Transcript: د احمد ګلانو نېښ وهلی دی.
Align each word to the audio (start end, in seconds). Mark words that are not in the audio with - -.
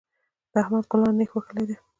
د 0.51 0.53
احمد 0.61 0.83
ګلانو 0.91 1.17
نېښ 1.17 1.31
وهلی 1.33 1.63
دی. 1.69 1.75